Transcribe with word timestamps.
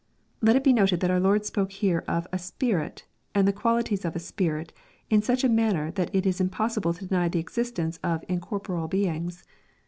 Let 0.41 0.55
it 0.55 0.63
be 0.63 0.73
noted 0.73 0.99
that 1.01 1.11
our 1.11 1.19
Lord 1.19 1.45
spoke 1.45 1.71
here 1.73 2.03
of 2.07 2.25
"a 2.33 2.39
spirit," 2.39 3.05
and 3.35 3.47
the 3.47 3.53
qualities 3.53 4.03
of" 4.03 4.15
a 4.15 4.19
spirit," 4.19 4.73
in 5.11 5.21
such 5.21 5.43
a 5.43 5.47
manner 5.47 5.91
that 5.91 6.09
it 6.11 6.25
is 6.25 6.41
impossible 6.41 6.95
to 6.95 7.05
deny 7.05 7.29
the 7.29 7.37
existence 7.37 7.99
cf 7.99 8.23
incorporeal 8.23 8.87
beings. 8.87 9.43